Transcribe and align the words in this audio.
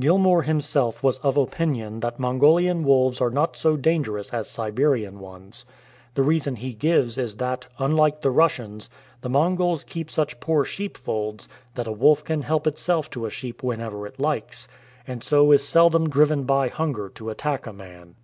Gilmour 0.00 0.42
himself 0.42 1.04
was 1.04 1.18
of 1.18 1.36
opinion 1.36 2.00
that 2.00 2.18
Mon 2.18 2.40
golian 2.40 2.82
wolves 2.82 3.20
are 3.20 3.30
not 3.30 3.56
so 3.56 3.76
dangerous 3.76 4.34
as 4.34 4.50
Siberian 4.50 5.20
ones. 5.20 5.64
The 6.14 6.24
reason 6.24 6.56
he 6.56 6.74
gives 6.74 7.16
is 7.16 7.36
that, 7.36 7.68
unlike 7.78 8.22
the 8.22 8.32
Russians, 8.32 8.90
the 9.20 9.28
Mongols 9.28 9.84
keep 9.84 10.10
such 10.10 10.40
poor 10.40 10.64
sheep 10.64 10.96
folds 10.96 11.48
that 11.76 11.86
a 11.86 11.92
wolf 11.92 12.24
can 12.24 12.42
help 12.42 12.66
itself 12.66 13.08
to 13.10 13.24
a 13.24 13.30
sheep 13.30 13.62
whenever 13.62 14.04
it 14.04 14.18
likes, 14.18 14.66
and 15.06 15.22
so 15.22 15.52
is 15.52 15.62
seldom 15.64 16.08
driven 16.08 16.42
by 16.42 16.70
27 16.70 16.74
THE 16.74 16.80
MAN 16.80 16.88
IN 16.88 16.92
THE 16.96 17.00
IRON 17.04 17.12
CAGE 17.12 17.14
hunger 17.14 17.14
to 17.14 17.30
attack 17.30 17.66
a 17.68 17.72
man. 17.72 18.16